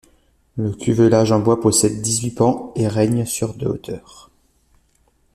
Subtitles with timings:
[0.55, 4.31] Le cuvelage en bois possède dix-huit pans, et règne sur de hauteur.